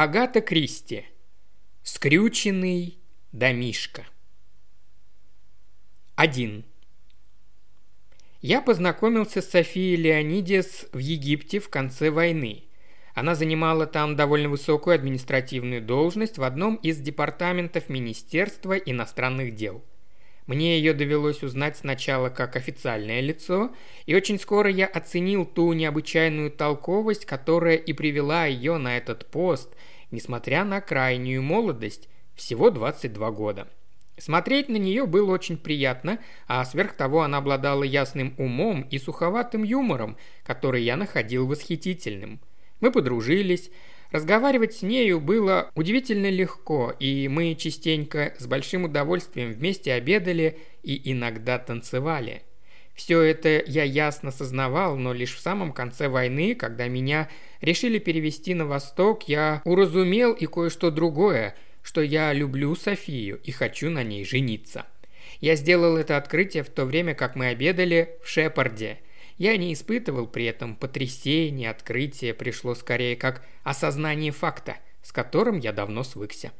Агата 0.00 0.40
Кристи. 0.40 1.06
Скрюченный 1.82 3.00
домишка. 3.32 4.06
1. 6.14 6.64
Я 8.40 8.62
познакомился 8.62 9.42
с 9.42 9.50
Софией 9.50 9.96
Леонидес 9.96 10.86
в 10.92 10.98
Египте 10.98 11.58
в 11.58 11.68
конце 11.68 12.12
войны. 12.12 12.62
Она 13.12 13.34
занимала 13.34 13.88
там 13.88 14.14
довольно 14.14 14.48
высокую 14.48 14.94
административную 14.94 15.82
должность 15.82 16.38
в 16.38 16.44
одном 16.44 16.76
из 16.76 16.98
департаментов 16.98 17.88
Министерства 17.88 18.74
иностранных 18.74 19.56
дел. 19.56 19.82
Мне 20.48 20.78
ее 20.78 20.94
довелось 20.94 21.42
узнать 21.42 21.76
сначала 21.76 22.30
как 22.30 22.56
официальное 22.56 23.20
лицо, 23.20 23.70
и 24.06 24.14
очень 24.14 24.40
скоро 24.40 24.70
я 24.70 24.86
оценил 24.86 25.44
ту 25.44 25.74
необычайную 25.74 26.50
толковость, 26.50 27.26
которая 27.26 27.76
и 27.76 27.92
привела 27.92 28.46
ее 28.46 28.78
на 28.78 28.96
этот 28.96 29.26
пост, 29.26 29.76
несмотря 30.10 30.64
на 30.64 30.80
крайнюю 30.80 31.42
молодость, 31.42 32.08
всего 32.34 32.70
22 32.70 33.30
года. 33.30 33.68
Смотреть 34.16 34.70
на 34.70 34.76
нее 34.76 35.04
было 35.04 35.32
очень 35.32 35.58
приятно, 35.58 36.18
а 36.46 36.64
сверх 36.64 36.94
того 36.94 37.20
она 37.20 37.38
обладала 37.38 37.82
ясным 37.82 38.34
умом 38.38 38.88
и 38.90 38.98
суховатым 38.98 39.64
юмором, 39.64 40.16
который 40.44 40.82
я 40.82 40.96
находил 40.96 41.46
восхитительным. 41.46 42.40
Мы 42.80 42.90
подружились, 42.90 43.70
Разговаривать 44.10 44.72
с 44.74 44.82
нею 44.82 45.20
было 45.20 45.70
удивительно 45.74 46.30
легко, 46.30 46.94
и 46.98 47.28
мы 47.28 47.54
частенько 47.54 48.34
с 48.38 48.46
большим 48.46 48.84
удовольствием 48.84 49.52
вместе 49.52 49.92
обедали 49.92 50.58
и 50.82 51.12
иногда 51.12 51.58
танцевали. 51.58 52.42
Все 52.94 53.20
это 53.20 53.62
я 53.66 53.84
ясно 53.84 54.30
сознавал, 54.30 54.96
но 54.96 55.12
лишь 55.12 55.34
в 55.34 55.40
самом 55.40 55.72
конце 55.72 56.08
войны, 56.08 56.54
когда 56.54 56.88
меня 56.88 57.28
решили 57.60 57.98
перевести 57.98 58.54
на 58.54 58.64
восток, 58.66 59.28
я 59.28 59.60
уразумел 59.64 60.32
и 60.32 60.46
кое-что 60.46 60.90
другое, 60.90 61.54
что 61.82 62.00
я 62.00 62.32
люблю 62.32 62.74
Софию 62.74 63.38
и 63.44 63.52
хочу 63.52 63.90
на 63.90 64.02
ней 64.02 64.24
жениться. 64.24 64.86
Я 65.40 65.54
сделал 65.54 65.98
это 65.98 66.16
открытие 66.16 66.62
в 66.62 66.70
то 66.70 66.86
время, 66.86 67.14
как 67.14 67.36
мы 67.36 67.48
обедали 67.48 68.16
в 68.22 68.28
Шепарде– 68.28 69.00
я 69.38 69.56
не 69.56 69.72
испытывал 69.72 70.26
при 70.26 70.44
этом 70.44 70.76
потрясения, 70.76 71.70
открытие 71.70 72.34
пришло 72.34 72.74
скорее 72.74 73.16
как 73.16 73.44
осознание 73.62 74.32
факта, 74.32 74.76
с 75.02 75.12
которым 75.12 75.58
я 75.58 75.72
давно 75.72 76.02
свыкся. 76.02 76.52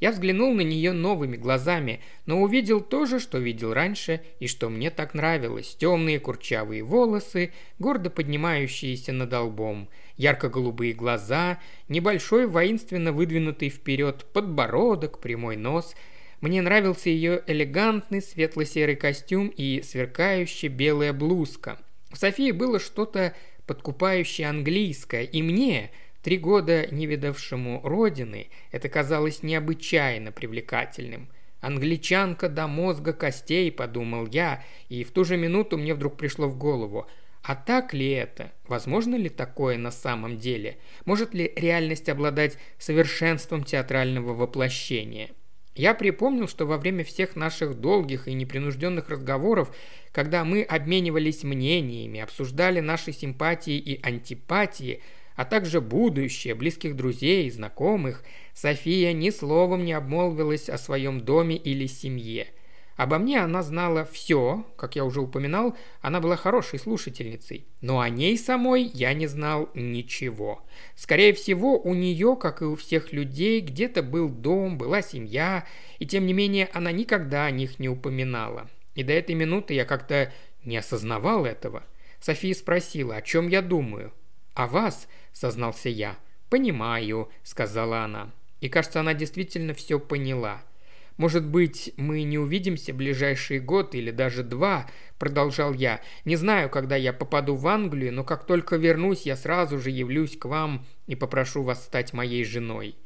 Я 0.00 0.10
взглянул 0.10 0.52
на 0.54 0.60
нее 0.60 0.92
новыми 0.92 1.36
глазами, 1.36 2.00
но 2.26 2.42
увидел 2.42 2.82
то 2.82 3.06
же, 3.06 3.18
что 3.18 3.38
видел 3.38 3.72
раньше 3.72 4.20
и 4.40 4.46
что 4.46 4.68
мне 4.68 4.90
так 4.90 5.14
нравилось. 5.14 5.74
Темные 5.74 6.20
курчавые 6.20 6.82
волосы, 6.82 7.52
гордо 7.78 8.10
поднимающиеся 8.10 9.12
над 9.12 9.32
лбом, 9.32 9.88
ярко-голубые 10.16 10.92
глаза, 10.92 11.60
небольшой 11.88 12.46
воинственно 12.46 13.12
выдвинутый 13.12 13.70
вперед 13.70 14.26
подбородок, 14.34 15.18
прямой 15.18 15.56
нос. 15.56 15.94
Мне 16.42 16.60
нравился 16.60 17.08
ее 17.08 17.42
элегантный 17.46 18.20
светло-серый 18.20 18.96
костюм 18.96 19.48
и 19.48 19.80
сверкающая 19.82 20.68
белая 20.68 21.14
блузка. 21.14 21.78
В 22.10 22.16
Софии 22.16 22.50
было 22.50 22.78
что-то 22.78 23.34
подкупающее 23.66 24.48
английское, 24.48 25.24
и 25.24 25.42
мне, 25.42 25.90
три 26.22 26.38
года 26.38 26.86
не 26.90 27.06
видавшему 27.06 27.80
родины, 27.82 28.48
это 28.70 28.88
казалось 28.88 29.42
необычайно 29.42 30.32
привлекательным. 30.32 31.28
«Англичанка 31.60 32.48
до 32.48 32.66
мозга 32.66 33.12
костей»,— 33.12 33.72
подумал 33.72 34.26
я, 34.26 34.62
и 34.88 35.02
в 35.04 35.10
ту 35.10 35.24
же 35.24 35.36
минуту 35.36 35.78
мне 35.78 35.94
вдруг 35.94 36.16
пришло 36.16 36.46
в 36.46 36.56
голову, 36.56 37.08
а 37.46 37.54
так 37.54 37.94
ли 37.94 38.10
это? 38.10 38.52
Возможно 38.66 39.14
ли 39.14 39.28
такое 39.28 39.78
на 39.78 39.92
самом 39.92 40.36
деле? 40.36 40.78
Может 41.04 41.32
ли 41.32 41.52
реальность 41.54 42.08
обладать 42.08 42.58
совершенством 42.76 43.62
театрального 43.62 44.34
воплощения? 44.34 45.30
Я 45.76 45.92
припомнил, 45.92 46.48
что 46.48 46.64
во 46.64 46.78
время 46.78 47.04
всех 47.04 47.36
наших 47.36 47.78
долгих 47.78 48.28
и 48.28 48.32
непринужденных 48.32 49.10
разговоров, 49.10 49.74
когда 50.10 50.42
мы 50.42 50.62
обменивались 50.62 51.44
мнениями, 51.44 52.20
обсуждали 52.20 52.80
наши 52.80 53.12
симпатии 53.12 53.76
и 53.76 54.00
антипатии, 54.02 55.02
а 55.34 55.44
также 55.44 55.82
будущее, 55.82 56.54
близких 56.54 56.96
друзей 56.96 57.46
и 57.46 57.50
знакомых, 57.50 58.24
София 58.54 59.12
ни 59.12 59.28
словом 59.28 59.84
не 59.84 59.92
обмолвилась 59.92 60.70
о 60.70 60.78
своем 60.78 61.20
доме 61.20 61.56
или 61.56 61.86
семье– 61.86 62.48
Обо 62.96 63.18
мне 63.18 63.40
она 63.40 63.62
знала 63.62 64.06
все, 64.06 64.64
как 64.76 64.96
я 64.96 65.04
уже 65.04 65.20
упоминал, 65.20 65.76
она 66.00 66.18
была 66.20 66.36
хорошей 66.36 66.78
слушательницей. 66.78 67.66
Но 67.82 68.00
о 68.00 68.08
ней 68.08 68.38
самой 68.38 68.84
я 68.84 69.12
не 69.12 69.26
знал 69.26 69.68
ничего. 69.74 70.64
Скорее 70.94 71.34
всего, 71.34 71.78
у 71.78 71.92
нее, 71.92 72.36
как 72.40 72.62
и 72.62 72.64
у 72.64 72.74
всех 72.74 73.12
людей, 73.12 73.60
где-то 73.60 74.02
был 74.02 74.30
дом, 74.30 74.78
была 74.78 75.02
семья, 75.02 75.66
и 75.98 76.06
тем 76.06 76.26
не 76.26 76.32
менее 76.32 76.70
она 76.72 76.90
никогда 76.90 77.44
о 77.44 77.50
них 77.50 77.78
не 77.78 77.90
упоминала. 77.90 78.70
И 78.94 79.02
до 79.02 79.12
этой 79.12 79.34
минуты 79.34 79.74
я 79.74 79.84
как-то 79.84 80.32
не 80.64 80.78
осознавал 80.78 81.44
этого. 81.44 81.84
София 82.18 82.54
спросила, 82.54 83.16
о 83.16 83.22
чем 83.22 83.48
я 83.48 83.60
думаю. 83.60 84.12
«О 84.54 84.66
вас»,— 84.66 85.06
сознался 85.34 85.90
я. 85.90 86.16
«Понимаю»,— 86.48 87.28
сказала 87.42 88.00
она. 88.00 88.32
И 88.62 88.70
кажется, 88.70 89.00
она 89.00 89.12
действительно 89.12 89.74
все 89.74 90.00
поняла— 90.00 90.62
«Может 91.16 91.46
быть, 91.46 91.94
мы 91.96 92.24
не 92.24 92.38
увидимся 92.38 92.92
ближайший 92.92 93.58
год 93.58 93.94
или 93.94 94.10
даже 94.10 94.42
два»,– 94.42 94.86
продолжал 95.18 95.72
я. 95.72 96.00
«Не 96.26 96.36
знаю, 96.36 96.68
когда 96.68 96.94
я 96.96 97.14
попаду 97.14 97.54
в 97.54 97.66
Англию, 97.68 98.12
но 98.12 98.22
как 98.22 98.44
только 98.44 98.76
вернусь, 98.76 99.22
я 99.22 99.34
сразу 99.36 99.78
же 99.78 99.90
явлюсь 99.90 100.36
к 100.36 100.44
вам 100.44 100.84
и 101.06 101.14
попрошу 101.14 101.62
вас 101.62 101.84
стать 101.84 102.12
моей 102.12 102.44
женой». 102.44 102.96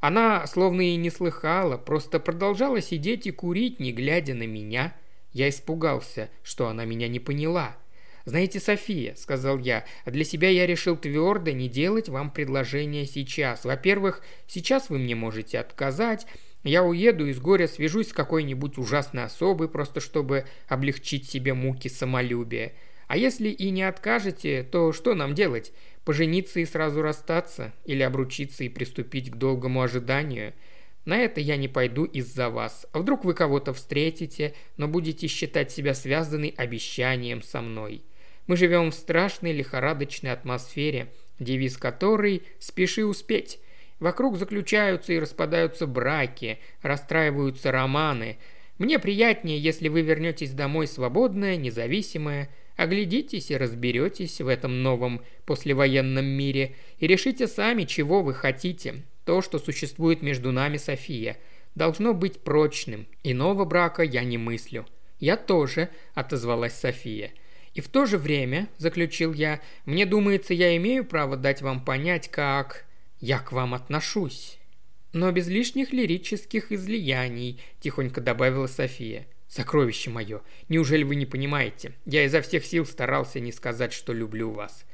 Она 0.00 0.46
словно 0.46 0.82
и 0.82 0.94
не 0.96 1.10
слыхала, 1.10 1.76
просто 1.78 2.20
продолжала 2.20 2.80
сидеть 2.80 3.26
и 3.26 3.32
курить, 3.32 3.80
не 3.80 3.92
глядя 3.92 4.34
на 4.34 4.46
меня. 4.46 4.94
Я 5.32 5.48
испугался, 5.48 6.30
что 6.44 6.68
она 6.68 6.84
меня 6.84 7.08
не 7.08 7.18
поняла. 7.18 7.76
«Знаете, 8.26 8.60
София»,— 8.60 9.14
сказал 9.16 9.58
я,— 9.58 9.84
«для 10.06 10.24
себя 10.24 10.50
я 10.50 10.66
решил 10.66 10.96
твердо 10.96 11.52
не 11.52 11.68
делать 11.68 12.08
вам 12.08 12.30
предложение 12.30 13.06
сейчас. 13.06 13.64
Во-первых, 13.64 14.22
сейчас 14.46 14.90
вы 14.90 14.98
мне 14.98 15.14
можете 15.14 15.58
отказать, 15.58 16.26
я 16.66 16.84
уеду 16.84 17.26
и 17.26 17.32
с 17.32 17.40
горя 17.40 17.66
свяжусь 17.66 18.08
с 18.08 18.12
какой-нибудь 18.12 18.78
ужасной 18.78 19.24
особой, 19.24 19.68
просто 19.68 20.00
чтобы 20.00 20.44
облегчить 20.68 21.28
себе 21.28 21.54
муки 21.54 21.88
самолюбия. 21.88 22.74
А 23.06 23.16
если 23.16 23.48
и 23.48 23.70
не 23.70 23.82
откажете, 23.82 24.62
то 24.64 24.92
что 24.92 25.14
нам 25.14 25.34
делать? 25.34 25.72
Пожениться 26.04 26.60
и 26.60 26.64
сразу 26.64 27.02
расстаться? 27.02 27.72
Или 27.84 28.02
обручиться 28.02 28.64
и 28.64 28.68
приступить 28.68 29.30
к 29.30 29.36
долгому 29.36 29.82
ожиданию? 29.82 30.54
На 31.04 31.18
это 31.18 31.40
я 31.40 31.56
не 31.56 31.68
пойду 31.68 32.04
из-за 32.04 32.50
вас. 32.50 32.84
А 32.92 32.98
вдруг 32.98 33.24
вы 33.24 33.34
кого-то 33.34 33.72
встретите, 33.72 34.54
но 34.76 34.88
будете 34.88 35.28
считать 35.28 35.70
себя 35.70 35.94
связанной 35.94 36.52
обещанием 36.56 37.42
со 37.42 37.60
мной? 37.60 38.02
Мы 38.48 38.56
живем 38.56 38.90
в 38.90 38.94
страшной 38.94 39.52
лихорадочной 39.52 40.32
атмосфере, 40.32 41.12
девиз 41.38 41.76
которой 41.76 42.42
«спеши 42.58 43.04
успеть». 43.04 43.60
Вокруг 43.98 44.36
заключаются 44.36 45.12
и 45.12 45.18
распадаются 45.18 45.86
браки, 45.86 46.58
расстраиваются 46.82 47.72
романы. 47.72 48.38
Мне 48.78 48.98
приятнее, 48.98 49.58
если 49.58 49.88
вы 49.88 50.02
вернетесь 50.02 50.52
домой 50.52 50.86
свободная, 50.86 51.56
независимая, 51.56 52.50
оглядитесь 52.76 53.50
и 53.50 53.56
разберетесь 53.56 54.40
в 54.40 54.48
этом 54.48 54.82
новом 54.82 55.22
послевоенном 55.46 56.26
мире 56.26 56.74
и 56.98 57.06
решите 57.06 57.46
сами, 57.46 57.84
чего 57.84 58.22
вы 58.22 58.34
хотите. 58.34 59.02
То, 59.24 59.40
что 59.40 59.58
существует 59.58 60.22
между 60.22 60.52
нами, 60.52 60.76
София, 60.76 61.38
должно 61.74 62.12
быть 62.12 62.40
прочным. 62.40 63.06
Иного 63.22 63.64
брака 63.64 64.02
я 64.02 64.24
не 64.24 64.36
мыслю. 64.36 64.86
Я 65.18 65.38
тоже, 65.38 65.88
отозвалась 66.14 66.74
София. 66.74 67.32
И 67.72 67.80
в 67.80 67.88
то 67.88 68.06
же 68.06 68.18
время, 68.18 68.68
заключил 68.78 69.32
я, 69.32 69.60
мне 69.84 70.06
думается, 70.06 70.54
я 70.54 70.76
имею 70.76 71.04
право 71.04 71.36
дать 71.36 71.62
вам 71.62 71.84
понять, 71.84 72.28
как 72.30 72.85
я 73.20 73.38
к 73.38 73.52
вам 73.52 73.74
отношусь. 73.74 74.58
Но 75.12 75.32
без 75.32 75.48
лишних 75.48 75.92
лирических 75.92 76.72
излияний, 76.72 77.60
тихонько 77.80 78.20
добавила 78.20 78.66
София. 78.66 79.26
Сокровище 79.48 80.10
мое, 80.10 80.42
неужели 80.68 81.04
вы 81.04 81.14
не 81.14 81.26
понимаете? 81.26 81.92
Я 82.04 82.24
изо 82.24 82.42
всех 82.42 82.64
сил 82.64 82.84
старался 82.84 83.40
не 83.40 83.52
сказать, 83.52 83.92
что 83.92 84.12
люблю 84.12 84.50
вас. 84.50 84.84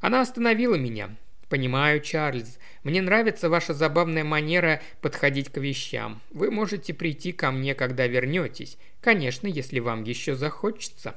Она 0.00 0.20
остановила 0.20 0.74
меня. 0.74 1.16
«Понимаю, 1.48 2.00
Чарльз. 2.00 2.58
Мне 2.82 3.02
нравится 3.02 3.48
ваша 3.48 3.74
забавная 3.74 4.24
манера 4.24 4.82
подходить 5.00 5.50
к 5.50 5.58
вещам. 5.58 6.20
Вы 6.30 6.50
можете 6.50 6.94
прийти 6.94 7.32
ко 7.32 7.50
мне, 7.52 7.74
когда 7.74 8.06
вернетесь. 8.06 8.76
Конечно, 9.00 9.46
если 9.46 9.78
вам 9.78 10.02
еще 10.04 10.34
захочется». 10.34 11.14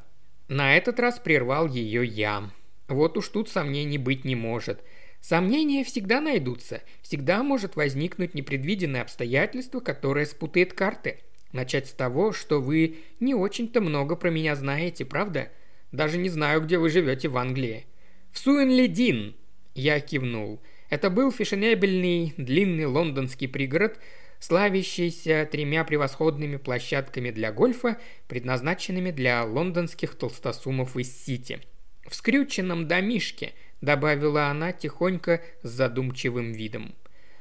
На 0.47 0.77
этот 0.77 0.99
раз 0.99 1.19
прервал 1.19 1.67
ее 1.67 2.05
я. 2.05 2.51
Вот 2.87 3.17
уж 3.17 3.29
тут 3.29 3.49
сомнений 3.49 3.97
быть 3.97 4.25
не 4.25 4.35
может. 4.35 4.81
Сомнения 5.21 5.83
всегда 5.83 6.21
найдутся. 6.21 6.81
Всегда 7.01 7.43
может 7.43 7.75
возникнуть 7.75 8.33
непредвиденное 8.33 9.01
обстоятельство, 9.01 9.79
которое 9.79 10.25
спутает 10.25 10.73
карты. 10.73 11.19
Начать 11.51 11.87
с 11.87 11.93
того, 11.93 12.33
что 12.33 12.61
вы 12.61 12.97
не 13.19 13.33
очень-то 13.33 13.81
много 13.81 14.15
про 14.15 14.29
меня 14.29 14.55
знаете, 14.55 15.05
правда? 15.05 15.51
Даже 15.91 16.17
не 16.17 16.29
знаю, 16.29 16.61
где 16.61 16.77
вы 16.77 16.89
живете 16.89 17.29
в 17.29 17.37
Англии. 17.37 17.85
В 18.31 18.39
Суэнледин. 18.39 19.35
Я 19.73 19.99
кивнул. 19.99 20.61
Это 20.89 21.09
был 21.09 21.31
фешенебельный, 21.31 22.33
длинный 22.37 22.85
лондонский 22.85 23.47
пригород, 23.47 23.99
славящийся 24.39 25.47
тремя 25.51 25.83
превосходными 25.83 26.57
площадками 26.57 27.31
для 27.31 27.51
гольфа, 27.51 27.97
предназначенными 28.27 29.11
для 29.11 29.43
лондонских 29.43 30.15
толстосумов 30.15 30.95
из 30.95 31.11
Сити. 31.25 31.59
В 32.07 32.15
скрюченном 32.15 32.87
домишке, 32.87 33.53
добавила 33.81 34.47
она 34.47 34.71
тихонько 34.71 35.41
с 35.63 35.69
задумчивым 35.69 36.51
видом. 36.51 36.95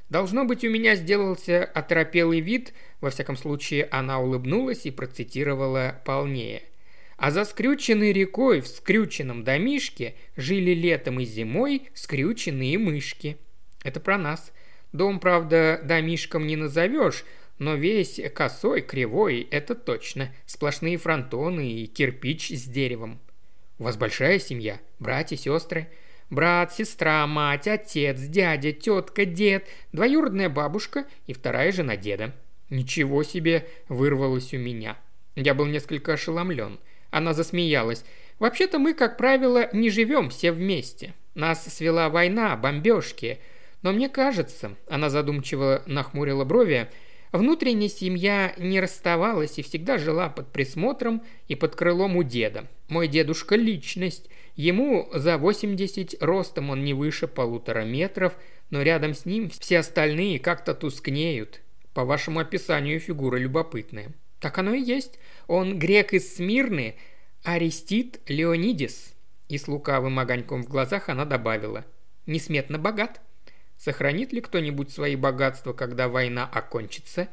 Должно 0.09 0.45
быть, 0.45 0.65
у 0.65 0.71
меня 0.71 0.95
сделался 0.95 1.65
оторопелый 1.65 2.41
вид, 2.41 2.73
во 3.01 3.11
всяком 3.11 3.37
случае 3.37 3.89
она 3.91 4.21
улыбнулась 4.21 4.87
и 4.87 4.91
процитировала 4.91 6.01
полнее. 6.05 6.63
А 7.17 7.31
за 7.31 7.45
скрюченной 7.45 8.13
рекой 8.13 8.61
в 8.61 8.69
скрюченном 8.69 9.43
домишке 9.43 10.15
жили 10.37 10.73
летом 10.73 11.19
и 11.19 11.25
зимой 11.25 11.89
скрюченные 11.95 12.79
мышки. 12.79 13.39
Это 13.83 14.01
про 14.01 14.19
нас. 14.19 14.53
Дом, 14.93 15.19
правда, 15.19 15.81
домишком 15.83 16.47
не 16.47 16.57
назовешь, 16.57 17.25
но 17.59 17.75
весь 17.75 18.21
косой, 18.35 18.83
кривой, 18.83 19.49
это 19.51 19.75
точно. 19.75 20.33
Сплошные 20.45 20.99
фронтоны 20.99 21.69
и 21.69 21.87
кирпич 21.87 22.51
с 22.51 22.65
деревом. 22.65 23.19
У 23.79 23.85
вас 23.85 23.97
большая 23.97 24.39
семья? 24.39 24.79
Братья, 24.99 25.37
сестры? 25.37 25.89
Брат, 26.31 26.73
сестра, 26.73 27.27
мать, 27.27 27.69
отец, 27.69 28.21
дядя, 28.21 28.73
тетка, 28.73 29.25
дед, 29.25 29.67
двоюродная 29.93 30.49
бабушка 30.49 31.07
и 31.27 31.33
вторая 31.33 31.73
жена 31.73 31.97
деда. 31.97 32.35
Ничего 32.69 33.23
себе 33.23 33.69
вырвалось 33.89 34.53
у 34.53 34.59
меня. 34.59 34.97
Я 35.37 35.55
был 35.55 35.67
несколько 35.67 36.15
ошеломлен. 36.15 36.79
Она 37.11 37.33
засмеялась. 37.33 38.05
Вообще-то 38.39 38.79
мы, 38.79 38.93
как 38.93 39.17
правило, 39.17 39.69
не 39.73 39.91
живем 39.91 40.31
все 40.31 40.53
вместе. 40.53 41.15
Нас 41.35 41.65
свела 41.65 42.09
война, 42.09 42.57
бомбежки– 42.57 43.39
но 43.87 43.93
мне 43.93 44.09
кажется, 44.09 44.75
она 44.89 45.11
задумчиво 45.11 45.83
нахмурила 45.87 46.45
брови, 46.45 46.89
внутренняя 47.31 47.89
семья 47.89 48.53
не 48.59 48.81
расставалась 48.81 49.59
и 49.59 49.63
всегда 49.63 49.97
жила 49.97 50.29
под 50.29 50.49
присмотром 50.53 51.23
и 51.47 51.55
под 51.55 51.77
крылом 51.77 52.17
у 52.17 52.25
деда. 52.25 52.67
Мой 52.89 53.07
дедушка– 53.07 53.55
личность. 53.57 54.29
Ему 54.57 55.09
за 55.13 55.37
80 55.37 56.23
ростом 56.23 56.71
он 56.71 56.83
не 56.83 56.95
выше 56.95 57.29
полутора 57.29 57.85
метров, 57.85 58.35
но 58.71 58.83
рядом 58.83 59.15
с 59.15 59.27
ним 59.27 59.51
все 59.51 59.79
остальные 59.79 60.39
как-то 60.41 60.75
тускнеют. 60.75 61.61
По 61.93 62.05
вашему 62.05 62.41
описанию 62.41 62.99
фигура 62.99 63.37
любопытная. 63.37 64.13
Так 64.41 64.59
оно 64.59 64.75
и 64.75 64.83
есть. 64.83 65.19
Он 65.47 65.79
грек 65.79 66.15
из 66.15 66.37
Смирны, 66.37 66.97
Аристид 67.45 68.21
Леонидис. 68.29 69.15
И 69.49 69.59
с 69.59 69.69
лукавым 69.69 70.19
огоньком 70.19 70.65
в 70.65 70.69
глазах 70.69 71.11
она 71.11 71.25
добавила. 71.25 71.85
Несметно 72.25 72.79
богат. 72.79 73.21
Сохранит 73.77 74.33
ли 74.33 74.41
кто-нибудь 74.41 74.91
свои 74.91 75.17
богатства, 75.17 75.75
когда 75.75 76.09
война 76.09 76.47
окончится? 76.47 77.29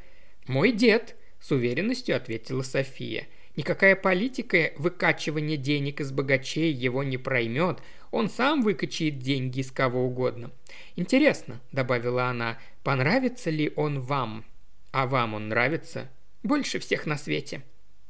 Мой 0.46 0.74
дед, 0.74 1.16
с 1.40 1.52
уверенностью 1.52 2.16
ответила 2.16 2.64
София. 2.64 3.28
Никакая 3.56 3.96
политика 3.96 4.74
выкачивания 4.78 5.58
денег 5.58 6.02
из 6.02 6.12
богачей 6.12 6.74
его 6.74 7.04
не 7.04 7.18
проймет. 7.18 7.80
Он 8.12 8.30
сам 8.30 8.62
выкачает 8.62 9.20
деньги 9.20 9.60
из 9.60 9.72
кого 9.72 10.06
угодно. 10.06 10.52
Интересно, 10.96 11.62
добавила 11.72 12.26
она, 12.26 12.58
понравится 12.84 13.50
ли 13.50 13.72
он 13.76 14.00
вам? 14.00 14.46
А 14.92 15.06
вам 15.06 15.36
он 15.36 15.50
нравится? 15.50 16.10
Больше 16.42 16.80
всех 16.80 17.06
на 17.06 17.18
свете, 17.18 17.62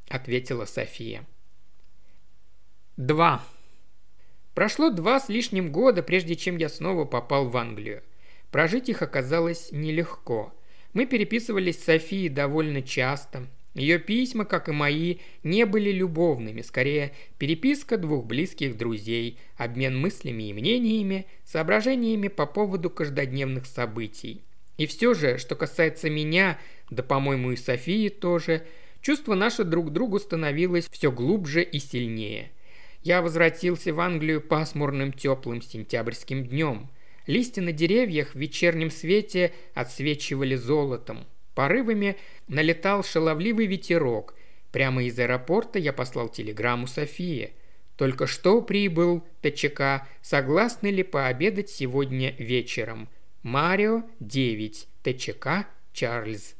ответила 0.08 0.64
София. 0.64 1.26
2. 2.96 3.44
Прошло 4.54 4.90
два 4.90 5.18
с 5.18 5.28
лишним 5.28 5.72
года, 5.72 6.02
прежде 6.02 6.36
чем 6.36 6.56
я 6.58 6.68
снова 6.68 7.04
попал 7.04 7.48
в 7.48 7.56
Англию. 7.56 8.02
Прожить 8.50 8.88
их 8.88 9.02
оказалось 9.02 9.72
нелегко. 9.72 10.54
Мы 10.92 11.06
переписывались 11.06 11.80
с 11.80 11.84
Софией 11.84 12.28
довольно 12.28 12.82
часто. 12.82 13.48
Ее 13.74 13.98
письма, 13.98 14.44
как 14.44 14.68
и 14.68 14.72
мои, 14.72 15.16
не 15.42 15.66
были 15.66 15.90
любовными, 15.90 16.62
скорее 16.62 17.12
переписка 17.38 17.96
двух 17.96 18.24
близких 18.24 18.76
друзей, 18.76 19.38
обмен 19.56 19.98
мыслями 19.98 20.44
и 20.44 20.52
мнениями, 20.52 21.26
соображениями 21.44 22.28
по 22.28 22.46
поводу 22.46 22.88
каждодневных 22.88 23.66
событий. 23.66 24.42
И 24.78 24.86
все 24.86 25.14
же, 25.14 25.38
что 25.38 25.56
касается 25.56 26.08
меня, 26.08 26.58
да, 26.90 27.02
по-моему, 27.02 27.50
и 27.50 27.56
Софии 27.56 28.08
тоже, 28.08 28.64
чувство 29.00 29.34
наше 29.34 29.64
друг 29.64 29.88
к 29.88 29.92
другу 29.92 30.20
становилось 30.20 30.88
все 30.90 31.10
глубже 31.10 31.62
и 31.62 31.80
сильнее. 31.80 32.52
Я 33.02 33.22
возвратился 33.22 33.92
в 33.92 34.00
Англию 34.00 34.40
пасмурным 34.40 35.12
теплым 35.12 35.62
сентябрьским 35.62 36.46
днем. 36.46 36.88
Листья 37.26 37.60
на 37.60 37.72
деревьях 37.72 38.34
в 38.34 38.38
вечернем 38.38 38.90
свете 38.90 39.52
отсвечивали 39.74 40.54
золотом. 40.54 41.26
Порывами 41.54 42.16
налетал 42.48 43.04
шаловливый 43.04 43.66
ветерок. 43.66 44.34
Прямо 44.72 45.04
из 45.04 45.18
аэропорта 45.18 45.78
я 45.78 45.92
послал 45.92 46.28
телеграмму 46.28 46.86
Софии. 46.86 47.52
Только 47.96 48.26
что 48.26 48.60
прибыл 48.60 49.24
ТЧК, 49.40 50.06
согласны 50.20 50.88
ли 50.88 51.02
пообедать 51.02 51.70
сегодня 51.70 52.34
вечером? 52.38 53.08
Марио, 53.42 54.02
9, 54.20 54.88
ТЧК, 55.02 55.66
Чарльз. 55.92 56.56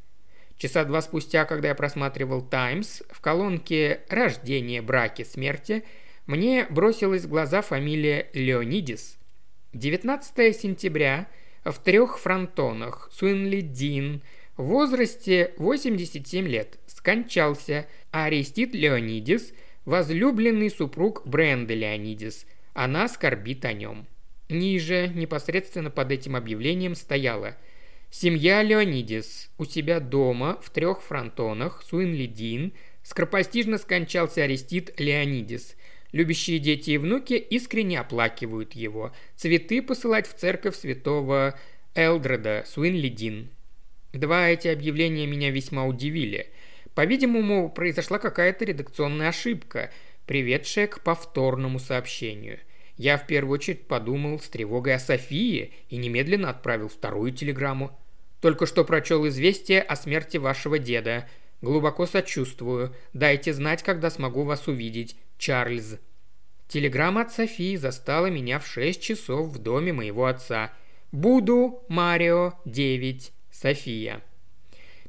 Часа 0.56 0.84
два 0.84 1.02
спустя, 1.02 1.44
когда 1.44 1.68
я 1.68 1.74
просматривал 1.74 2.40
«Таймс», 2.40 3.02
в 3.10 3.20
колонке 3.20 4.02
«Рождение, 4.08 4.80
браки, 4.80 5.22
смерти» 5.24 5.82
мне 6.26 6.66
бросилась 6.70 7.24
в 7.24 7.28
глаза 7.28 7.60
фамилия 7.60 8.28
Леонидис– 8.32 9.18
19 9.74 10.56
сентября 10.56 11.26
в 11.64 11.74
трех 11.80 12.18
фронтонах 12.18 13.10
Суинли 13.12 13.60
Дин 13.60 14.22
в 14.56 14.64
возрасте 14.64 15.52
87 15.56 16.46
лет 16.46 16.78
скончался 16.86 17.86
Аристид 18.10 18.74
Леонидис, 18.74 19.52
возлюбленный 19.84 20.70
супруг 20.70 21.26
Бренда 21.26 21.74
Леонидис. 21.74 22.46
Она 22.72 23.08
скорбит 23.08 23.64
о 23.64 23.72
нем. 23.72 24.06
Ниже, 24.48 25.08
непосредственно 25.14 25.90
под 25.90 26.12
этим 26.12 26.36
объявлением, 26.36 26.94
стояло 26.94 27.56
«Семья 28.10 28.62
Леонидис 28.62 29.50
у 29.58 29.64
себя 29.64 29.98
дома 30.00 30.58
в 30.62 30.70
трех 30.70 31.02
фронтонах 31.02 31.82
Суинли 31.82 32.26
Дин 32.26 32.72
скоропостижно 33.02 33.78
скончался 33.78 34.44
Аристид 34.44 34.98
Леонидис– 35.00 35.76
Любящие 36.14 36.60
дети 36.60 36.92
и 36.92 36.96
внуки 36.96 37.32
искренне 37.32 37.98
оплакивают 37.98 38.74
его. 38.74 39.10
Цветы 39.34 39.82
посылать 39.82 40.28
в 40.28 40.34
церковь 40.34 40.76
святого 40.76 41.58
Элдреда, 41.96 42.62
Суинлидин. 42.68 43.50
Два 44.14 44.48
эти 44.48 44.68
объявления 44.68 45.26
меня 45.26 45.50
весьма 45.50 45.84
удивили. 45.84 46.52
По-видимому, 46.94 47.68
произошла 47.68 48.20
какая-то 48.20 48.64
редакционная 48.64 49.30
ошибка, 49.30 49.90
приведшая 50.24 50.86
к 50.86 51.00
повторному 51.00 51.80
сообщению. 51.80 52.60
Я 52.96 53.18
в 53.18 53.26
первую 53.26 53.54
очередь 53.54 53.88
подумал 53.88 54.38
с 54.38 54.48
тревогой 54.48 54.94
о 54.94 55.00
Софии 55.00 55.72
и 55.88 55.96
немедленно 55.96 56.50
отправил 56.50 56.88
вторую 56.88 57.32
телеграмму. 57.32 57.98
Только 58.40 58.66
что 58.66 58.84
прочел 58.84 59.26
известие 59.26 59.82
о 59.82 59.96
смерти 59.96 60.36
вашего 60.36 60.78
деда. 60.78 61.28
Глубоко 61.60 62.06
сочувствую. 62.06 62.94
Дайте 63.14 63.52
знать, 63.52 63.82
когда 63.82 64.10
смогу 64.10 64.44
вас 64.44 64.68
увидеть. 64.68 65.16
Чарльз. 65.38 65.98
Телеграмма 66.68 67.22
от 67.22 67.32
Софии 67.32 67.74
застала 67.74 68.26
меня 68.26 68.60
в 68.60 68.66
шесть 68.66 69.02
часов 69.02 69.48
в 69.48 69.58
доме 69.58 69.92
моего 69.92 70.26
отца. 70.26 70.72
Буду, 71.10 71.82
Марио, 71.88 72.54
9, 72.64 73.33
София. 73.54 74.20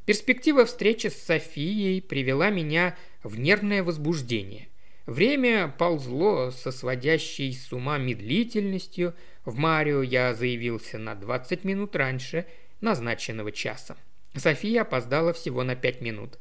Перспектива 0.06 0.66
встречи 0.66 1.08
с 1.08 1.22
Софией 1.24 2.00
привела 2.02 2.52
меня 2.52 2.96
в 3.24 3.40
нервное 3.40 3.84
возбуждение. 3.84 4.68
Время 5.08 5.68
ползло 5.68 6.52
со 6.52 6.72
сводящей 6.72 7.54
с 7.54 7.74
ума 7.74 7.98
медлительностью. 7.98 9.16
В 9.46 9.58
Марио 9.58 10.04
я 10.04 10.36
заявился 10.36 11.00
на 11.00 11.16
20 11.16 11.64
минут 11.64 11.96
раньше 11.96 12.46
назначенного 12.82 13.52
часа. 13.52 13.98
София 14.36 14.84
опоздала 14.84 15.34
всего 15.34 15.64
на 15.64 15.76
5 15.76 16.02
минут. 16.02 16.38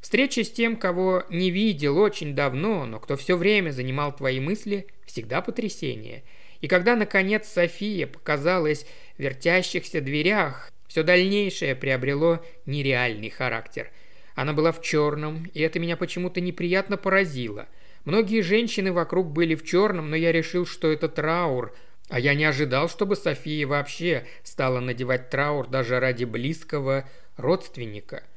Встреча 0.00 0.44
с 0.44 0.50
тем, 0.50 0.76
кого 0.76 1.24
не 1.30 1.50
видел 1.50 1.96
очень 1.98 2.34
давно, 2.34 2.84
но 2.84 3.00
кто 3.00 3.16
все 3.16 3.36
время 3.36 3.70
занимал 3.70 4.14
твои 4.14 4.40
мысли, 4.40 4.86
всегда 5.06 5.40
потрясение. 5.40 6.22
И 6.60 6.68
когда, 6.68 6.96
наконец, 6.96 7.48
София 7.48 8.06
показалась 8.06 8.86
в 9.16 9.22
вертящихся 9.22 10.00
дверях, 10.02 10.70
все 10.88 11.02
дальнейшее 11.02 11.74
приобрело 11.74 12.44
нереальный 12.66 13.30
характер. 13.30 13.90
Она 14.34 14.52
была 14.52 14.72
в 14.72 14.82
черном, 14.82 15.48
и 15.54 15.60
это 15.60 15.78
меня 15.78 15.96
почему-то 15.96 16.40
неприятно 16.40 16.96
поразило. 16.96 17.66
Многие 18.04 18.42
женщины 18.42 18.92
вокруг 18.92 19.30
были 19.30 19.54
в 19.54 19.64
черном, 19.64 20.10
но 20.10 20.16
я 20.16 20.32
решил, 20.32 20.66
что 20.66 20.90
это 20.92 21.08
траур, 21.08 21.74
а 22.08 22.20
я 22.20 22.34
не 22.34 22.44
ожидал, 22.44 22.88
чтобы 22.88 23.16
София 23.16 23.66
вообще 23.66 24.26
стала 24.42 24.80
надевать 24.80 25.30
траур 25.30 25.66
даже 25.66 25.98
ради 25.98 26.24
близкого 26.24 27.08
родственника– 27.36 28.22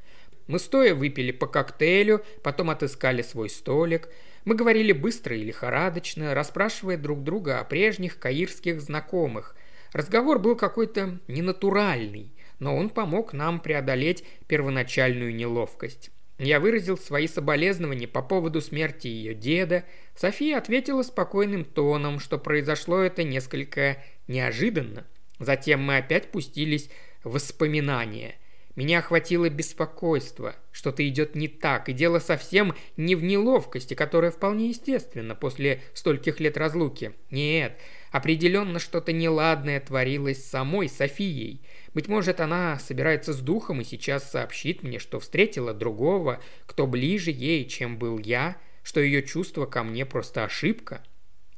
мы 0.49 0.57
стоя 0.57 0.95
выпили 0.95 1.31
по 1.31 1.45
коктейлю, 1.45 2.25
потом 2.41 2.71
отыскали 2.71 3.21
свой 3.21 3.51
столик. 3.51 4.09
Мы 4.45 4.55
говорили 4.55 4.93
быстро 4.93 5.35
и 5.35 5.43
лихорадочно, 5.43 6.33
расспрашивая 6.33 6.97
друг 6.97 7.23
друга 7.23 7.59
о 7.59 7.63
прежних 7.63 8.17
каирских 8.17 8.81
знакомых. 8.81 9.55
Разговор 9.93 10.39
был 10.39 10.55
какой-то 10.55 11.19
ненатуральный, 11.27 12.31
но 12.59 12.75
он 12.75 12.89
помог 12.89 13.33
нам 13.33 13.59
преодолеть 13.59 14.23
первоначальную 14.47 15.33
неловкость. 15.35 16.11
Я 16.37 16.61
выразил 16.61 16.97
свои 16.97 17.27
соболезнования 17.27 18.07
по 18.07 18.21
поводу 18.21 18.61
смерти 18.61 19.07
ее 19.07 19.33
деда. 19.33 19.83
София 20.15 20.57
ответила 20.57 21.03
спокойным 21.03 21.65
тоном, 21.65 22.19
что 22.19 22.37
произошло 22.37 22.99
это 22.99 23.23
несколько 23.23 23.97
неожиданно. 24.27 25.05
Затем 25.39 25.83
мы 25.83 25.97
опять 25.97 26.31
пустились 26.31 26.89
в 27.23 27.33
воспоминания. 27.33 28.35
Меня 28.75 28.99
охватило 28.99 29.49
беспокойство. 29.49 30.55
Что-то 30.71 31.05
идет 31.05 31.35
не 31.35 31.49
так, 31.49 31.89
и 31.89 31.93
дело 31.93 32.19
совсем 32.19 32.73
не 32.95 33.15
в 33.15 33.23
неловкости, 33.23 33.93
которая 33.93 34.31
вполне 34.31 34.69
естественна 34.69 35.35
после 35.35 35.81
стольких 35.93 36.39
лет 36.39 36.55
разлуки. 36.55 37.11
Нет, 37.29 37.77
определенно 38.11 38.79
что-то 38.79 39.11
неладное 39.11 39.81
творилось 39.81 40.41
с 40.41 40.49
самой 40.49 40.87
Софией. 40.87 41.61
Быть 41.93 42.07
может, 42.07 42.39
она 42.39 42.77
собирается 42.79 43.33
с 43.33 43.39
духом 43.39 43.81
и 43.81 43.83
сейчас 43.83 44.29
сообщит 44.29 44.83
мне, 44.83 44.99
что 44.99 45.19
встретила 45.19 45.73
другого, 45.73 46.39
кто 46.65 46.85
ближе 46.85 47.31
ей, 47.31 47.65
чем 47.65 47.97
был 47.97 48.19
я, 48.19 48.57
что 48.83 48.99
ее 48.99 49.23
чувство 49.23 49.65
ко 49.65 49.83
мне 49.83 50.05
просто 50.05 50.43
ошибка. 50.43 51.03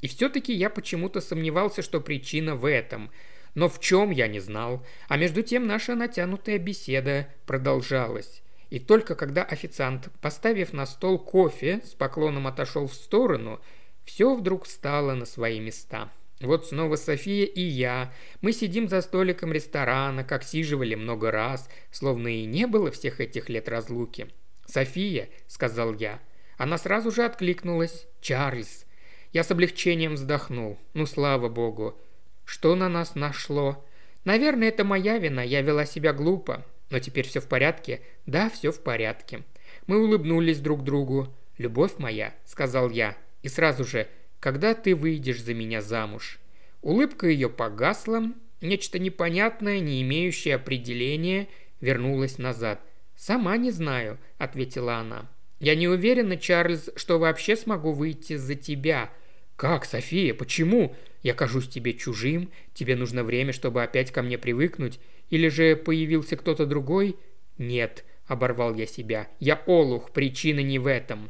И 0.02 0.08
все-таки 0.08 0.54
я 0.54 0.70
почему-то 0.70 1.22
сомневался, 1.22 1.82
что 1.82 2.02
причина 2.02 2.56
в 2.56 2.66
этом. 2.66 3.12
Но 3.54 3.68
в 3.68 3.80
чем 3.80 4.12
я 4.12 4.28
не 4.28 4.40
знал. 4.40 4.86
А 5.08 5.18
между 5.18 5.44
тем 5.44 5.68
наша 5.68 5.96
натянутая 5.96 6.58
беседа 6.58 7.28
продолжалась. 7.46 8.42
И 8.70 8.80
только 8.80 9.16
когда 9.16 9.44
официант, 9.44 10.08
поставив 10.22 10.72
на 10.72 10.86
стол 10.86 11.20
кофе, 11.20 11.82
с 11.86 11.94
поклоном 11.94 12.48
отошел 12.48 12.88
в 12.88 12.94
сторону, 12.94 13.60
все 14.06 14.34
вдруг 14.34 14.66
стало 14.66 15.14
на 15.14 15.26
свои 15.26 15.60
места. 15.60 16.10
Вот 16.42 16.68
снова 16.68 16.96
София 16.96 17.46
и 17.46 17.62
я. 17.62 18.14
Мы 18.42 18.52
сидим 18.52 18.88
за 18.88 19.02
столиком 19.02 19.54
ресторана, 19.54 20.24
как 20.24 20.44
сиживали 20.44 20.96
много 20.96 21.32
раз, 21.32 21.70
словно 21.92 22.28
и 22.28 22.46
не 22.46 22.68
было 22.68 22.92
всех 22.92 23.20
этих 23.20 23.50
лет 23.50 23.70
разлуки. 23.70 24.28
«София»,— 24.66 25.30
сказал 25.48 25.94
я. 25.94 26.20
Она 26.58 26.78
сразу 26.78 27.12
же 27.12 27.24
откликнулась. 27.24 28.08
«Чарльз». 28.22 28.86
Я 29.34 29.44
с 29.44 29.52
облегчением 29.52 30.16
вздохнул. 30.16 30.78
Ну, 30.94 31.06
слава 31.06 31.48
богу. 31.48 31.98
Что 32.44 32.76
на 32.76 32.90
нас 32.90 33.16
нашло? 33.16 33.86
Наверное, 34.26 34.68
это 34.68 34.84
моя 34.84 35.18
вина, 35.20 35.42
я 35.42 35.62
вела 35.62 35.86
себя 35.86 36.12
глупо. 36.12 36.66
Но 36.90 37.00
теперь 37.00 37.26
все 37.26 37.40
в 37.40 37.48
порядке? 37.48 38.02
Да, 38.26 38.50
все 38.50 38.72
в 38.72 38.84
порядке. 38.84 39.44
Мы 39.88 40.04
улыбнулись 40.04 40.60
друг 40.60 40.84
другу. 40.84 41.34
«Любовь 41.58 41.98
моя»,— 41.98 42.34
сказал 42.46 42.90
я. 42.90 43.16
И 43.44 43.48
сразу 43.48 43.84
же 43.86 44.08
когда 44.42 44.74
ты 44.74 44.94
выйдешь 44.94 45.42
за 45.42 45.54
меня 45.54 45.82
замуж». 45.82 46.40
Улыбка 46.82 47.28
ее 47.28 47.48
погасла, 47.48 48.34
нечто 48.60 48.98
непонятное, 49.00 49.80
не 49.80 50.02
имеющее 50.02 50.56
определения, 50.56 51.48
вернулось 51.80 52.40
назад. 52.40 52.82
«Сама 53.16 53.56
не 53.58 53.70
знаю»,— 53.70 54.18
ответила 54.40 54.96
она. 54.96 55.30
«Я 55.60 55.76
не 55.76 55.88
уверена, 55.88 56.38
Чарльз, 56.38 56.90
что 56.96 57.20
вообще 57.20 57.56
смогу 57.56 57.92
выйти 57.92 58.36
за 58.36 58.56
тебя». 58.56 59.12
«Как, 59.56 59.86
София? 59.86 60.34
Почему? 60.34 60.96
Я 61.22 61.36
кажусь 61.36 61.68
тебе 61.68 61.94
чужим? 61.94 62.50
Тебе 62.74 62.96
нужно 62.96 63.24
время, 63.24 63.54
чтобы 63.54 63.84
опять 63.84 64.10
ко 64.10 64.24
мне 64.24 64.40
привыкнуть? 64.40 65.00
Или 65.30 65.50
же 65.50 65.76
появился 65.76 66.36
кто-то 66.36 66.66
другой?» 66.66 67.16
«Нет»,— 67.60 68.04
оборвал 68.26 68.74
я 68.74 68.88
себя. 68.88 69.28
«Я 69.40 69.62
олух, 69.68 70.10
причина 70.10 70.62
не 70.62 70.80
в 70.80 70.88
этом». 70.88 71.30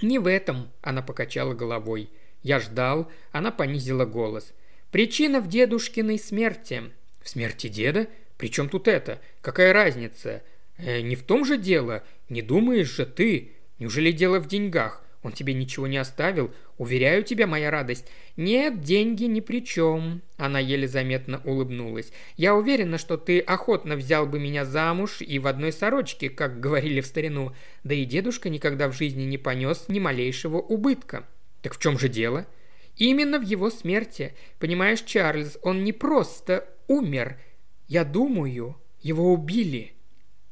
«Не 0.00 0.18
в 0.18 0.26
этом»,— 0.26 0.70
она 0.80 1.02
покачала 1.02 1.52
головой. 1.52 2.08
Я 2.42 2.60
ждал, 2.60 3.10
она 3.32 3.50
понизила 3.50 4.04
голос. 4.04 4.52
«Причина 4.90 5.40
в 5.40 5.48
дедушкиной 5.48 6.18
смерти». 6.18 6.82
«В 7.22 7.28
смерти 7.28 7.68
деда? 7.68 8.08
Причем 8.38 8.68
тут 8.68 8.88
это? 8.88 9.20
Какая 9.42 9.72
разница? 9.74 10.42
Э, 10.78 11.02
не 11.02 11.14
в 11.14 11.22
том 11.22 11.44
же 11.44 11.58
дело. 11.58 12.02
Не 12.30 12.40
думаешь 12.40 12.88
же 12.88 13.04
ты? 13.04 13.52
Неужели 13.78 14.12
дело 14.12 14.40
в 14.40 14.48
деньгах? 14.48 15.04
Он 15.22 15.32
тебе 15.32 15.52
ничего 15.52 15.86
не 15.86 15.98
оставил? 15.98 16.50
Уверяю 16.78 17.22
тебя, 17.22 17.46
моя 17.46 17.70
радость. 17.70 18.06
Нет, 18.38 18.80
деньги 18.80 19.24
ни 19.24 19.40
при 19.40 19.62
чем. 19.62 20.22
Она 20.38 20.58
еле 20.58 20.88
заметно 20.88 21.42
улыбнулась. 21.44 22.10
Я 22.38 22.54
уверена, 22.54 22.96
что 22.96 23.18
ты 23.18 23.40
охотно 23.40 23.96
взял 23.96 24.26
бы 24.26 24.38
меня 24.38 24.64
замуж 24.64 25.20
и 25.20 25.38
в 25.38 25.46
одной 25.46 25.72
сорочке, 25.72 26.30
как 26.30 26.60
говорили 26.60 27.02
в 27.02 27.06
старину. 27.06 27.52
Да 27.84 27.94
и 27.94 28.06
дедушка 28.06 28.48
никогда 28.48 28.88
в 28.88 28.96
жизни 28.96 29.24
не 29.24 29.36
понес 29.36 29.84
ни 29.88 29.98
малейшего 29.98 30.56
убытка. 30.56 31.26
Так 31.62 31.74
в 31.74 31.78
чем 31.78 31.98
же 31.98 32.08
дело? 32.08 32.46
Именно 32.96 33.38
в 33.38 33.42
его 33.42 33.70
смерти. 33.70 34.34
Понимаешь, 34.58 35.02
Чарльз, 35.02 35.58
он 35.62 35.84
не 35.84 35.92
просто 35.92 36.68
умер. 36.86 37.38
Я 37.88 38.04
думаю, 38.04 38.76
его 39.00 39.32
убили. 39.32 39.94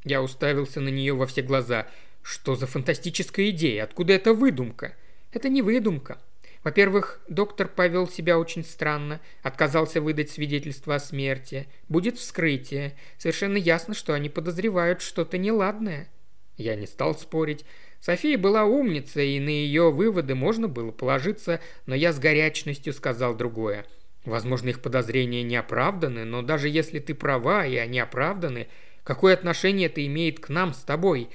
Я 0.05 0.23
уставился 0.23 0.81
на 0.81 0.89
нее 0.89 1.15
во 1.15 1.27
все 1.27 1.43
глаза. 1.43 1.87
Что 2.23 2.57
за 2.57 2.67
фантастическая 2.67 3.51
идея? 3.51 3.85
Откуда 3.85 4.13
эта 4.13 4.33
выдумка? 4.33 4.97
Это 5.33 5.49
не 5.49 5.63
выдумка. 5.63 6.19
Во-первых, 6.65 7.21
доктор 7.29 7.69
повел 7.69 8.09
себя 8.09 8.39
очень 8.39 8.65
странно, 8.65 9.21
отказался 9.43 10.01
выдать 10.01 10.31
свидетельство 10.31 10.97
о 10.97 11.01
смерти. 11.01 11.69
Будет 11.89 12.19
вскрытие. 12.19 12.97
Совершенно 13.17 13.57
ясно, 13.57 13.95
что 13.95 14.15
они 14.15 14.29
подозревают 14.29 15.01
что-то 15.01 15.39
неладное. 15.39 16.09
Я 16.57 16.75
не 16.75 16.87
стал 16.87 17.17
спорить. 17.17 17.65
София 18.01 18.39
была 18.39 18.65
умница, 18.65 19.21
и 19.21 19.41
на 19.41 19.49
ее 19.49 19.91
выводы 19.91 20.35
можно 20.35 20.69
было 20.69 20.91
положиться, 20.91 21.61
но 21.87 21.95
я 21.95 22.13
с 22.13 22.19
горячностью 22.19 22.93
сказал 22.93 23.35
другое. 23.35 23.87
Возможно, 24.25 24.69
их 24.69 24.81
подозрения 24.81 25.43
не 25.43 25.57
оправданы, 25.57 26.25
но 26.25 26.43
даже 26.43 26.69
если 26.69 26.99
ты 26.99 27.15
права, 27.15 27.67
и 27.67 27.77
они 27.77 27.99
оправданы, 27.99 28.69
какое 29.03 29.35
отношение 29.35 29.87
это 29.87 30.05
имеет 30.07 30.39
к 30.41 30.49
нам 30.49 30.75
с 30.75 30.83
тобой? 30.83 31.31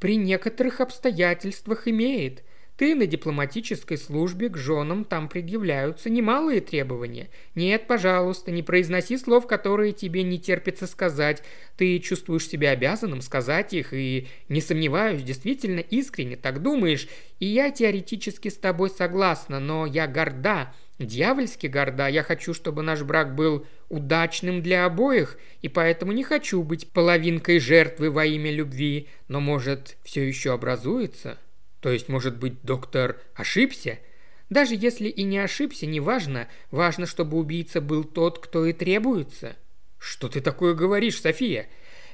При 0.00 0.16
некоторых 0.16 0.80
обстоятельствах 0.80 1.86
имеет. 1.86 2.42
Ты 2.76 2.94
на 2.94 3.06
дипломатической 3.06 3.98
службе 3.98 4.48
к 4.48 4.56
женам 4.56 5.04
там 5.04 5.28
предъявляются 5.28 6.08
немалые 6.08 6.60
требования. 6.62 7.28
Нет, 7.54 7.86
пожалуйста, 7.86 8.50
не 8.50 8.62
произноси 8.62 9.18
слов, 9.18 9.46
которые 9.46 9.92
тебе 9.92 10.22
не 10.22 10.38
терпится 10.38 10.86
сказать. 10.86 11.42
Ты 11.76 11.98
чувствуешь 11.98 12.48
себя 12.48 12.70
обязанным 12.70 13.20
сказать 13.20 13.74
их, 13.74 13.92
и, 13.92 14.26
не 14.48 14.62
сомневаюсь, 14.62 15.22
действительно 15.22 15.80
искренне 15.80 16.36
так 16.36 16.62
думаешь. 16.62 17.08
И 17.40 17.46
я 17.46 17.70
теоретически 17.70 18.48
с 18.48 18.56
тобой 18.56 18.88
согласна, 18.88 19.60
но 19.60 19.84
я 19.84 20.06
горда, 20.06 20.74
дьявольски 20.98 21.66
горда. 21.66 22.08
Я 22.08 22.22
хочу, 22.22 22.54
чтобы 22.54 22.82
наш 22.82 23.02
брак 23.02 23.34
был 23.34 23.66
удачным 23.90 24.62
для 24.62 24.86
обоих, 24.86 25.38
и 25.60 25.68
поэтому 25.68 26.12
не 26.12 26.24
хочу 26.24 26.62
быть 26.62 26.90
половинкой 26.90 27.58
жертвы 27.58 28.10
во 28.10 28.24
имя 28.24 28.50
любви. 28.50 29.08
Но, 29.28 29.40
может, 29.40 29.98
все 30.04 30.26
еще 30.26 30.54
образуется?» 30.54 31.38
То 31.82 31.90
есть, 31.90 32.08
может 32.08 32.38
быть, 32.38 32.62
доктор 32.62 33.20
ошибся? 33.34 33.98
Даже 34.48 34.76
если 34.76 35.08
и 35.08 35.24
не 35.24 35.38
ошибся, 35.38 35.84
неважно. 35.84 36.46
Важно, 36.70 37.06
чтобы 37.06 37.36
убийца 37.36 37.80
был 37.80 38.04
тот, 38.04 38.38
кто 38.38 38.64
и 38.64 38.72
требуется. 38.72 39.56
Что 39.98 40.28
ты 40.28 40.40
такое 40.40 40.74
говоришь, 40.74 41.20
София? 41.20 41.68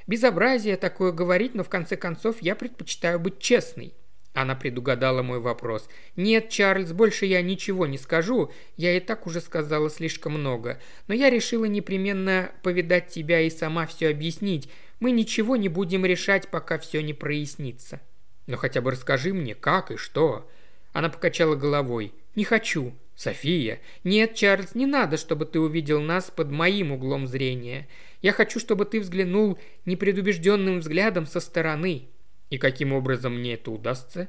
Безобразие 0.06 0.78
такое 0.78 1.12
говорить, 1.12 1.54
но 1.54 1.64
в 1.64 1.68
конце 1.68 1.96
концов 1.96 2.36
я 2.40 2.56
предпочитаю 2.56 3.20
быть 3.20 3.40
честной. 3.40 3.92
Она 4.32 4.54
предугадала 4.54 5.22
мой 5.22 5.38
вопрос. 5.38 5.88
«Нет, 6.16 6.48
Чарльз, 6.48 6.92
больше 6.92 7.26
я 7.26 7.42
ничего 7.42 7.86
не 7.86 7.98
скажу. 7.98 8.50
Я 8.76 8.96
и 8.96 9.00
так 9.00 9.26
уже 9.26 9.40
сказала 9.42 9.90
слишком 9.90 10.32
много. 10.34 10.80
Но 11.08 11.14
я 11.14 11.28
решила 11.28 11.66
непременно 11.66 12.52
повидать 12.62 13.08
тебя 13.08 13.40
и 13.40 13.50
сама 13.50 13.86
все 13.86 14.08
объяснить. 14.08 14.70
Мы 15.00 15.10
ничего 15.10 15.56
не 15.56 15.68
будем 15.68 16.06
решать, 16.06 16.48
пока 16.48 16.78
все 16.78 17.02
не 17.02 17.12
прояснится». 17.12 18.00
Но 18.48 18.56
хотя 18.56 18.80
бы 18.80 18.90
расскажи 18.90 19.32
мне, 19.32 19.54
как 19.54 19.92
и 19.92 19.96
что». 19.96 20.50
Она 20.92 21.10
покачала 21.10 21.54
головой. 21.54 22.12
«Не 22.34 22.42
хочу. 22.42 22.94
София. 23.14 23.80
Нет, 24.04 24.34
Чарльз, 24.34 24.74
не 24.74 24.86
надо, 24.86 25.16
чтобы 25.16 25.44
ты 25.44 25.60
увидел 25.60 26.00
нас 26.00 26.30
под 26.30 26.50
моим 26.50 26.92
углом 26.92 27.26
зрения. 27.26 27.86
Я 28.22 28.32
хочу, 28.32 28.58
чтобы 28.58 28.84
ты 28.84 29.00
взглянул 29.00 29.58
непредубежденным 29.84 30.80
взглядом 30.80 31.26
со 31.26 31.40
стороны. 31.40 32.08
И 32.50 32.58
каким 32.58 32.92
образом 32.92 33.38
мне 33.38 33.54
это 33.54 33.70
удастся?» 33.70 34.28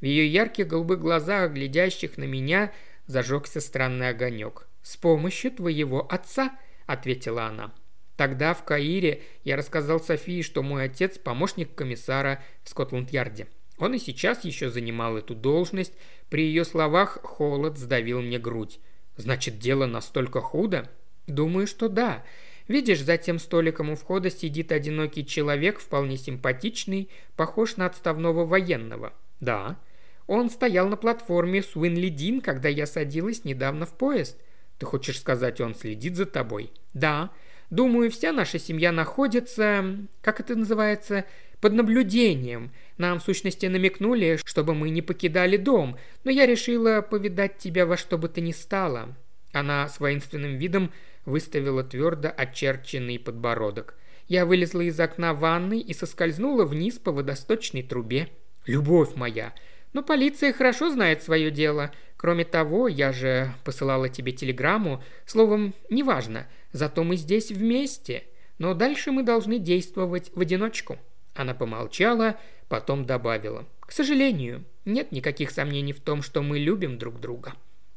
В 0.00 0.04
ее 0.04 0.26
ярких 0.26 0.66
голубых 0.66 0.98
глазах, 0.98 1.52
глядящих 1.52 2.16
на 2.16 2.24
меня, 2.24 2.72
зажегся 3.06 3.60
странный 3.60 4.08
огонек. 4.08 4.66
«С 4.82 4.96
помощью 4.96 5.50
твоего 5.50 6.06
отца»,— 6.10 6.58
ответила 6.86 7.44
она. 7.44 7.74
Тогда 8.20 8.52
в 8.52 8.64
Каире 8.64 9.22
я 9.44 9.56
рассказал 9.56 9.98
Софии, 9.98 10.42
что 10.42 10.62
мой 10.62 10.84
отец– 10.84 11.16
помощник 11.24 11.74
комиссара 11.74 12.44
в 12.62 12.68
Скотланд-Ярде. 12.68 13.46
Он 13.78 13.94
и 13.94 13.98
сейчас 13.98 14.44
еще 14.44 14.68
занимал 14.68 15.16
эту 15.16 15.34
должность. 15.34 15.94
При 16.28 16.44
ее 16.44 16.66
словах 16.66 17.20
холод 17.22 17.78
сдавил 17.78 18.20
мне 18.20 18.38
грудь. 18.38 18.78
«Значит, 19.16 19.58
дело 19.58 19.86
настолько 19.86 20.42
худо?» 20.42 20.90
«Думаю, 21.26 21.66
что 21.66 21.88
да. 21.88 22.22
Видишь, 22.68 23.00
за 23.02 23.16
тем 23.16 23.38
столиком 23.38 23.88
у 23.88 23.94
входа 23.94 24.28
сидит 24.28 24.70
одинокий 24.70 25.24
человек, 25.24 25.80
вполне 25.80 26.18
симпатичный, 26.18 27.08
похож 27.36 27.78
на 27.78 27.86
отставного 27.86 28.44
военного». 28.44 29.14
«Да». 29.40 29.78
«Он 30.26 30.50
стоял 30.50 30.90
на 30.90 30.98
платформе 30.98 31.62
Суинли 31.62 32.10
Дин, 32.10 32.42
когда 32.42 32.68
я 32.68 32.84
садилась 32.84 33.46
недавно 33.46 33.86
в 33.86 33.96
поезд». 33.96 34.36
Ты 34.80 34.86
хочешь 34.86 35.20
сказать, 35.20 35.60
он 35.60 35.74
следит 35.74 36.16
за 36.16 36.24
тобой? 36.24 36.72
Да. 36.94 37.30
Думаю, 37.70 38.10
вся 38.10 38.32
наша 38.32 38.58
семья 38.58 38.90
находится, 38.90 39.96
как 40.22 40.40
это 40.40 40.56
называется, 40.56 41.24
под 41.60 41.72
наблюдением. 41.72 42.72
Нам, 42.98 43.20
в 43.20 43.22
сущности, 43.22 43.66
намекнули, 43.66 44.40
чтобы 44.44 44.74
мы 44.74 44.90
не 44.90 45.02
покидали 45.02 45.56
дом, 45.56 45.96
но 46.24 46.30
я 46.30 46.46
решила 46.46 47.00
повидать 47.00 47.58
тебя 47.58 47.86
во 47.86 47.96
что 47.96 48.18
бы 48.18 48.28
то 48.28 48.40
ни 48.40 48.52
стало». 48.52 49.14
Она 49.52 49.88
с 49.88 49.98
воинственным 49.98 50.56
видом 50.58 50.92
выставила 51.24 51.82
твердо 51.82 52.32
очерченный 52.36 53.18
подбородок. 53.18 53.96
Я 54.28 54.46
вылезла 54.46 54.82
из 54.82 54.98
окна 55.00 55.34
ванной 55.34 55.80
и 55.80 55.92
соскользнула 55.92 56.64
вниз 56.64 56.98
по 56.98 57.10
водосточной 57.10 57.82
трубе. 57.82 58.28
«Любовь 58.66 59.16
моя! 59.16 59.52
Но 59.92 60.04
полиция 60.04 60.52
хорошо 60.52 60.90
знает 60.90 61.22
свое 61.22 61.50
дело. 61.50 61.90
Кроме 62.20 62.44
того, 62.44 62.86
я 62.86 63.14
же 63.14 63.54
посылала 63.64 64.10
тебе 64.10 64.32
телеграмму. 64.32 65.02
Словом, 65.24 65.72
неважно. 65.88 66.46
Зато 66.70 67.02
мы 67.02 67.16
здесь 67.16 67.50
вместе. 67.50 68.24
Но 68.58 68.74
дальше 68.74 69.10
мы 69.10 69.22
должны 69.22 69.58
действовать 69.58 70.30
в 70.34 70.40
одиночку». 70.40 70.98
Она 71.32 71.54
помолчала, 71.54 72.36
потом 72.68 73.06
добавила. 73.06 73.66
«К 73.80 73.92
сожалению, 73.92 74.66
нет 74.84 75.12
никаких 75.12 75.50
сомнений 75.50 75.94
в 75.94 76.00
том, 76.00 76.20
что 76.20 76.42
мы 76.42 76.58
любим 76.58 76.98
друг 76.98 77.20
друга». 77.20 77.54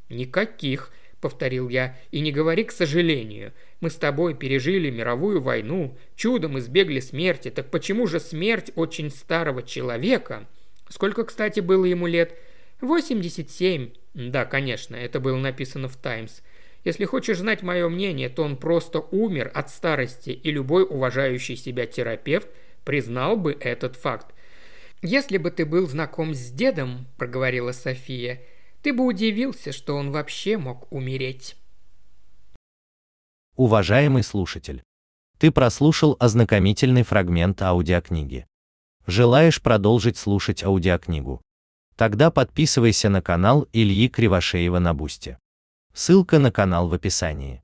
«Никаких»,— 0.07 0.93
повторил 1.19 1.67
я,— 1.67 1.99
«и 2.11 2.21
не 2.21 2.31
говори 2.31 2.63
к 2.63 2.71
сожалению. 2.71 3.51
Мы 3.81 3.89
с 3.89 3.95
тобой 3.95 4.35
пережили 4.35 4.89
мировую 4.89 5.41
войну, 5.41 5.97
чудом 6.15 6.57
избегли 6.59 7.01
смерти, 7.01 7.51
так 7.51 7.69
почему 7.69 8.07
же 8.07 8.21
смерть 8.21 8.71
очень 8.75 9.09
старого 9.09 9.63
человека?» 9.63 10.47
Сколько, 10.87 11.25
кстати, 11.25 11.59
было 11.59 11.83
ему 11.83 12.07
лет? 12.07 12.37
87. 12.79 13.89
Да, 14.13 14.45
конечно, 14.45 14.95
это 14.95 15.19
было 15.19 15.37
написано 15.37 15.87
в 15.87 15.95
«Таймс». 15.95 16.41
Если 16.83 17.05
хочешь 17.05 17.37
знать 17.37 17.63
мое 17.63 17.87
мнение, 17.87 18.29
то 18.29 18.43
он 18.43 18.57
просто 18.57 18.99
умер 18.99 19.51
от 19.53 19.69
старости, 19.69 20.31
и 20.31 20.51
любой 20.51 20.83
уважающий 20.83 21.55
себя 21.55 21.85
терапевт 21.85 22.49
признал 22.83 23.37
бы 23.37 23.57
этот 23.59 23.95
факт. 23.95 24.33
«Если 25.01 25.37
бы 25.37 25.49
ты 25.49 25.65
был 25.65 25.87
знаком 25.87 26.33
с 26.33 26.49
дедом»,– 26.51 27.07
проговорила 27.17 27.71
София,– 27.71 28.41
«ты 28.81 28.93
бы 28.93 29.05
удивился, 29.05 29.71
что 29.71 29.95
он 29.95 30.11
вообще 30.11 30.57
мог 30.57 30.91
умереть». 30.91 31.55
Уважаемый 33.55 34.23
слушатель, 34.23 34.83
ты 35.37 35.51
прослушал 35.51 36.17
ознакомительный 36.19 37.03
фрагмент 37.03 37.61
аудиокниги. 37.61 38.45
Желаешь 39.05 39.61
продолжить 39.61 40.17
слушать 40.17 40.63
аудиокнигу? 40.63 41.41
Тогда 41.95 42.31
подписывайся 42.31 43.09
на 43.09 43.21
канал 43.21 43.67
Ильи 43.73 44.09
Кривошеева 44.09 44.79
на 44.79 44.93
Бусте. 44.93 45.37
Ссылка 45.93 46.39
на 46.39 46.51
канал 46.51 46.87
в 46.87 46.93
описании. 46.93 47.62